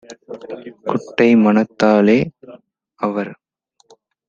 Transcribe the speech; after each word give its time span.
குட்டை 0.87 1.27
மனத்தாலே- 1.35 2.17
அவர் 2.99 3.31